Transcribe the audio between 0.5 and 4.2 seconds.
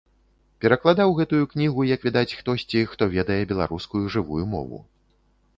Перакладаў гэтую кнігу, як відаць, хтосьці, хто ведае беларускую